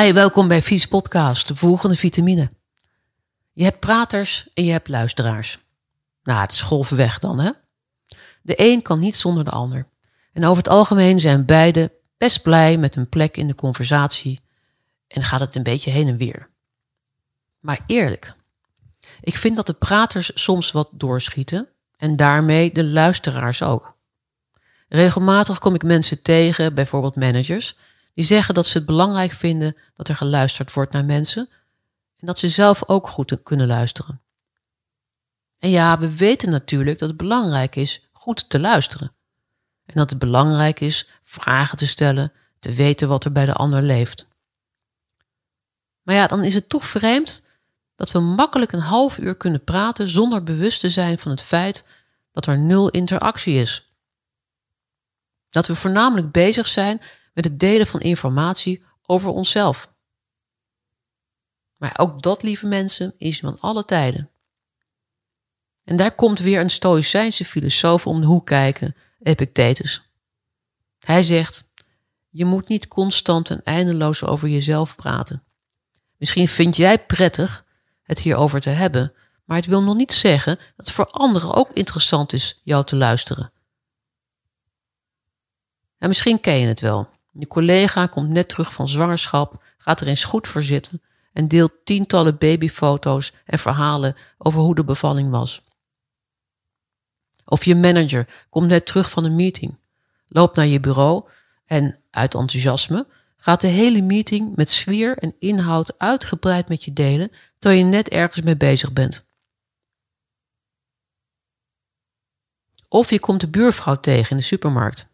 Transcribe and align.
Hi, 0.00 0.12
welkom 0.12 0.48
bij 0.48 0.62
Vies 0.62 0.86
Podcast, 0.86 1.48
de 1.48 1.56
volgende 1.56 1.96
vitamine. 1.96 2.50
Je 3.52 3.64
hebt 3.64 3.80
praters 3.80 4.48
en 4.54 4.64
je 4.64 4.72
hebt 4.72 4.88
luisteraars. 4.88 5.58
Nou, 6.22 6.40
het 6.40 6.52
is 6.52 6.60
golvenweg 6.60 7.18
dan, 7.18 7.40
hè? 7.40 7.50
De 8.42 8.54
een 8.56 8.82
kan 8.82 8.98
niet 8.98 9.16
zonder 9.16 9.44
de 9.44 9.50
ander. 9.50 9.88
En 10.32 10.44
over 10.44 10.56
het 10.56 10.68
algemeen 10.68 11.18
zijn 11.18 11.44
beide 11.44 11.92
best 12.16 12.42
blij 12.42 12.76
met 12.76 12.96
een 12.96 13.08
plek 13.08 13.36
in 13.36 13.46
de 13.46 13.54
conversatie 13.54 14.40
en 15.06 15.24
gaat 15.24 15.40
het 15.40 15.54
een 15.54 15.62
beetje 15.62 15.90
heen 15.90 16.08
en 16.08 16.16
weer. 16.16 16.50
Maar 17.58 17.80
eerlijk, 17.86 18.34
ik 19.20 19.36
vind 19.36 19.56
dat 19.56 19.66
de 19.66 19.72
praters 19.72 20.30
soms 20.34 20.72
wat 20.72 20.88
doorschieten 20.92 21.68
en 21.96 22.16
daarmee 22.16 22.72
de 22.72 22.84
luisteraars 22.84 23.62
ook. 23.62 23.96
Regelmatig 24.88 25.58
kom 25.58 25.74
ik 25.74 25.82
mensen 25.82 26.22
tegen, 26.22 26.74
bijvoorbeeld 26.74 27.16
managers, 27.16 27.76
die 28.14 28.24
zeggen 28.24 28.54
dat 28.54 28.66
ze 28.66 28.78
het 28.78 28.86
belangrijk 28.86 29.32
vinden 29.32 29.76
dat 29.94 30.08
er 30.08 30.16
geluisterd 30.16 30.72
wordt 30.72 30.92
naar 30.92 31.04
mensen 31.04 31.48
en 32.16 32.26
dat 32.26 32.38
ze 32.38 32.48
zelf 32.48 32.88
ook 32.88 33.08
goed 33.08 33.42
kunnen 33.42 33.66
luisteren. 33.66 34.20
En 35.58 35.70
ja, 35.70 35.98
we 35.98 36.16
weten 36.16 36.50
natuurlijk 36.50 36.98
dat 36.98 37.08
het 37.08 37.18
belangrijk 37.18 37.76
is 37.76 38.08
goed 38.12 38.48
te 38.48 38.60
luisteren. 38.60 39.12
En 39.86 39.94
dat 39.94 40.10
het 40.10 40.18
belangrijk 40.18 40.80
is 40.80 41.08
vragen 41.22 41.78
te 41.78 41.86
stellen, 41.86 42.32
te 42.58 42.72
weten 42.72 43.08
wat 43.08 43.24
er 43.24 43.32
bij 43.32 43.46
de 43.46 43.52
ander 43.52 43.82
leeft. 43.82 44.26
Maar 46.02 46.14
ja, 46.14 46.26
dan 46.26 46.44
is 46.44 46.54
het 46.54 46.68
toch 46.68 46.84
vreemd 46.84 47.42
dat 47.96 48.10
we 48.10 48.20
makkelijk 48.20 48.72
een 48.72 48.80
half 48.80 49.18
uur 49.18 49.36
kunnen 49.36 49.64
praten 49.64 50.08
zonder 50.08 50.42
bewust 50.42 50.80
te 50.80 50.88
zijn 50.88 51.18
van 51.18 51.30
het 51.30 51.42
feit 51.42 51.84
dat 52.32 52.46
er 52.46 52.58
nul 52.58 52.88
interactie 52.88 53.54
is. 53.54 53.92
Dat 55.50 55.66
we 55.66 55.74
voornamelijk 55.74 56.32
bezig 56.32 56.68
zijn 56.68 57.00
met 57.40 57.50
het 57.50 57.60
delen 57.60 57.86
van 57.86 58.00
informatie 58.00 58.82
over 59.06 59.30
onszelf. 59.30 59.92
Maar 61.76 61.94
ook 61.96 62.22
dat, 62.22 62.42
lieve 62.42 62.66
mensen, 62.66 63.14
is 63.18 63.38
van 63.38 63.60
alle 63.60 63.84
tijden. 63.84 64.30
En 65.84 65.96
daar 65.96 66.14
komt 66.14 66.38
weer 66.38 66.60
een 66.60 66.70
Stoïcijnse 66.70 67.44
filosoof 67.44 68.06
om 68.06 68.20
de 68.20 68.26
hoek 68.26 68.46
kijken, 68.46 68.96
Epictetus. 69.22 70.10
Hij 70.98 71.22
zegt: 71.22 71.70
Je 72.28 72.44
moet 72.44 72.68
niet 72.68 72.88
constant 72.88 73.50
en 73.50 73.62
eindeloos 73.64 74.24
over 74.24 74.48
jezelf 74.48 74.96
praten. 74.96 75.44
Misschien 76.16 76.48
vind 76.48 76.76
jij 76.76 77.04
prettig 77.04 77.64
het 78.02 78.18
hierover 78.18 78.60
te 78.60 78.70
hebben, 78.70 79.12
maar 79.44 79.56
het 79.56 79.66
wil 79.66 79.82
nog 79.82 79.96
niet 79.96 80.12
zeggen 80.12 80.56
dat 80.56 80.86
het 80.86 80.90
voor 80.90 81.06
anderen 81.06 81.54
ook 81.54 81.72
interessant 81.72 82.32
is 82.32 82.60
jou 82.64 82.84
te 82.84 82.96
luisteren. 82.96 83.52
En 85.98 86.08
misschien 86.08 86.40
ken 86.40 86.58
je 86.58 86.66
het 86.66 86.80
wel. 86.80 87.18
Je 87.32 87.46
collega 87.46 88.06
komt 88.06 88.28
net 88.28 88.48
terug 88.48 88.72
van 88.72 88.88
zwangerschap, 88.88 89.62
gaat 89.78 90.00
er 90.00 90.06
eens 90.06 90.24
goed 90.24 90.48
voor 90.48 90.62
zitten 90.62 91.02
en 91.32 91.48
deelt 91.48 91.72
tientallen 91.84 92.38
babyfoto's 92.38 93.32
en 93.44 93.58
verhalen 93.58 94.16
over 94.38 94.60
hoe 94.60 94.74
de 94.74 94.84
bevalling 94.84 95.30
was. 95.30 95.62
Of 97.44 97.64
je 97.64 97.76
manager 97.76 98.46
komt 98.50 98.68
net 98.68 98.86
terug 98.86 99.10
van 99.10 99.24
een 99.24 99.36
meeting, 99.36 99.78
loopt 100.26 100.56
naar 100.56 100.66
je 100.66 100.80
bureau 100.80 101.28
en 101.64 101.98
uit 102.10 102.34
enthousiasme 102.34 103.06
gaat 103.40 103.60
de 103.60 103.66
hele 103.66 104.02
meeting 104.02 104.56
met 104.56 104.70
sfeer 104.70 105.18
en 105.18 105.34
inhoud 105.38 105.98
uitgebreid 105.98 106.68
met 106.68 106.84
je 106.84 106.92
delen 106.92 107.30
terwijl 107.58 107.84
je 107.84 107.90
net 107.90 108.08
ergens 108.08 108.44
mee 108.44 108.56
bezig 108.56 108.92
bent. 108.92 109.24
Of 112.88 113.10
je 113.10 113.20
komt 113.20 113.40
de 113.40 113.48
buurvrouw 113.48 114.00
tegen 114.00 114.30
in 114.30 114.36
de 114.36 114.42
supermarkt. 114.42 115.09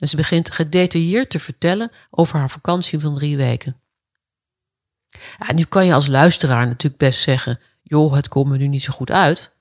En 0.00 0.08
ze 0.08 0.16
begint 0.16 0.50
gedetailleerd 0.50 1.30
te 1.30 1.40
vertellen 1.40 1.90
over 2.10 2.38
haar 2.38 2.50
vakantie 2.50 3.00
van 3.00 3.14
drie 3.14 3.36
weken. 3.36 3.80
Ja, 5.38 5.52
nu 5.52 5.64
kan 5.64 5.86
je 5.86 5.94
als 5.94 6.06
luisteraar 6.06 6.66
natuurlijk 6.66 7.02
best 7.02 7.20
zeggen: 7.20 7.60
joh, 7.82 8.14
het 8.14 8.28
komt 8.28 8.48
me 8.48 8.56
nu 8.56 8.66
niet 8.66 8.82
zo 8.82 8.92
goed 8.92 9.10
uit. 9.10 9.54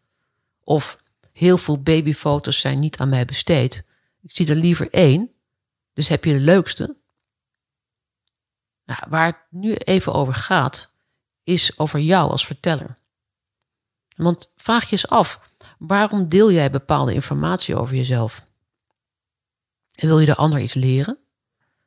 Of 0.64 1.04
heel 1.34 1.58
veel 1.58 1.82
babyfoto's 1.82 2.60
zijn 2.60 2.80
niet 2.80 2.98
aan 2.98 3.10
mij 3.10 3.26
besteed. 3.26 3.84
Ik 4.22 4.32
zie 4.32 4.50
er 4.50 4.56
liever 4.56 4.90
één. 4.92 5.32
Dus 5.94 6.08
heb 6.08 6.26
je 6.26 6.34
de 6.34 6.40
leukste? 6.40 6.96
Nou, 8.86 9.00
waar 9.10 9.26
het 9.26 9.38
nu 9.50 9.74
even 9.74 10.14
over 10.14 10.34
gaat, 10.34 10.92
is 11.44 11.80
over 11.80 12.00
jou 12.00 12.32
als 12.32 12.46
verteller. 12.46 12.98
Want 14.16 14.54
vraag 14.56 14.84
je 14.84 14.92
eens 14.92 15.08
af, 15.08 15.52
waarom 15.78 16.28
deel 16.28 16.52
jij 16.52 16.72
bepaalde 16.72 17.14
informatie 17.14 17.76
over 17.76 17.96
jezelf? 17.96 18.48
En 20.00 20.08
wil 20.08 20.20
je 20.20 20.26
de 20.26 20.36
ander 20.36 20.60
iets 20.60 20.74
leren? 20.74 21.18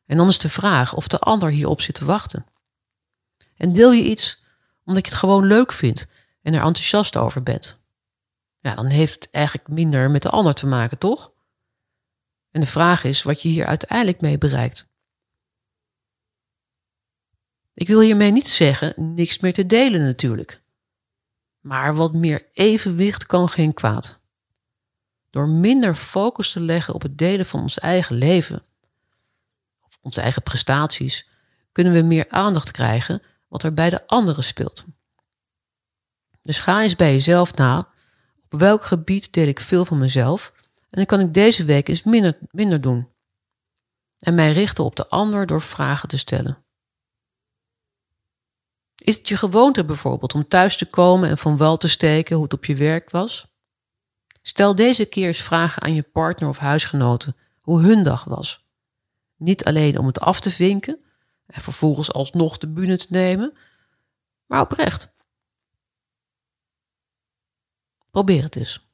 En 0.06 0.16
dan 0.16 0.28
is 0.28 0.38
de 0.38 0.48
vraag 0.48 0.94
of 0.94 1.08
de 1.08 1.18
ander 1.18 1.50
hierop 1.50 1.80
zit 1.80 1.94
te 1.94 2.04
wachten. 2.04 2.46
En 3.56 3.72
deel 3.72 3.92
je 3.92 4.04
iets 4.04 4.42
omdat 4.84 5.04
je 5.04 5.10
het 5.10 5.20
gewoon 5.20 5.46
leuk 5.46 5.72
vindt 5.72 6.06
en 6.42 6.54
er 6.54 6.62
enthousiast 6.62 7.16
over 7.16 7.42
bent? 7.42 7.80
Ja, 8.60 8.74
dan 8.74 8.86
heeft 8.86 9.14
het 9.14 9.30
eigenlijk 9.30 9.68
minder 9.68 10.10
met 10.10 10.22
de 10.22 10.28
ander 10.28 10.54
te 10.54 10.66
maken, 10.66 10.98
toch? 10.98 11.32
En 12.50 12.60
de 12.60 12.66
vraag 12.66 13.04
is 13.04 13.22
wat 13.22 13.42
je 13.42 13.48
hier 13.48 13.66
uiteindelijk 13.66 14.20
mee 14.20 14.38
bereikt. 14.38 14.86
Ik 17.74 17.88
wil 17.88 18.00
hiermee 18.00 18.32
niet 18.32 18.48
zeggen 18.48 19.14
niks 19.14 19.38
meer 19.38 19.52
te 19.52 19.66
delen 19.66 20.02
natuurlijk. 20.02 20.62
Maar 21.60 21.94
wat 21.94 22.12
meer 22.12 22.48
evenwicht 22.52 23.26
kan 23.26 23.48
geen 23.48 23.74
kwaad. 23.74 24.20
Door 25.32 25.48
minder 25.48 25.94
focus 25.94 26.52
te 26.52 26.60
leggen 26.60 26.94
op 26.94 27.02
het 27.02 27.18
delen 27.18 27.46
van 27.46 27.60
ons 27.60 27.78
eigen 27.78 28.16
leven, 28.16 28.62
of 29.82 29.98
onze 30.00 30.20
eigen 30.20 30.42
prestaties, 30.42 31.28
kunnen 31.72 31.92
we 31.92 32.02
meer 32.02 32.26
aandacht 32.28 32.70
krijgen 32.70 33.22
wat 33.48 33.62
er 33.62 33.74
bij 33.74 33.90
de 33.90 34.06
anderen 34.06 34.44
speelt. 34.44 34.84
Dus 36.42 36.58
ga 36.58 36.82
eens 36.82 36.96
bij 36.96 37.12
jezelf 37.12 37.54
na, 37.54 37.88
op 38.50 38.60
welk 38.60 38.84
gebied 38.84 39.32
deel 39.32 39.46
ik 39.46 39.60
veel 39.60 39.84
van 39.84 39.98
mezelf 39.98 40.52
en 40.80 40.96
dan 40.96 41.06
kan 41.06 41.20
ik 41.20 41.34
deze 41.34 41.64
week 41.64 41.88
eens 41.88 42.02
minder, 42.02 42.38
minder 42.50 42.80
doen. 42.80 43.08
En 44.18 44.34
mij 44.34 44.52
richten 44.52 44.84
op 44.84 44.96
de 44.96 45.08
ander 45.08 45.46
door 45.46 45.62
vragen 45.62 46.08
te 46.08 46.18
stellen. 46.18 46.64
Is 48.96 49.16
het 49.16 49.28
je 49.28 49.36
gewoonte 49.36 49.84
bijvoorbeeld 49.84 50.34
om 50.34 50.48
thuis 50.48 50.76
te 50.76 50.86
komen 50.86 51.28
en 51.28 51.38
van 51.38 51.56
wal 51.56 51.76
te 51.76 51.88
steken 51.88 52.34
hoe 52.34 52.44
het 52.44 52.52
op 52.52 52.64
je 52.64 52.76
werk 52.76 53.10
was? 53.10 53.51
Stel 54.42 54.74
deze 54.74 55.04
keer 55.04 55.26
eens 55.26 55.42
vragen 55.42 55.82
aan 55.82 55.94
je 55.94 56.02
partner 56.02 56.48
of 56.48 56.58
huisgenoten 56.58 57.36
hoe 57.60 57.80
hun 57.80 58.02
dag 58.02 58.24
was. 58.24 58.66
Niet 59.36 59.64
alleen 59.64 59.98
om 59.98 60.06
het 60.06 60.20
af 60.20 60.40
te 60.40 60.50
vinken 60.50 61.04
en 61.46 61.60
vervolgens 61.60 62.12
alsnog 62.12 62.58
de 62.58 62.68
bühne 62.68 62.96
te 62.96 63.06
nemen, 63.08 63.56
maar 64.46 64.60
oprecht. 64.60 65.12
Probeer 68.10 68.42
het 68.42 68.56
eens. 68.56 68.91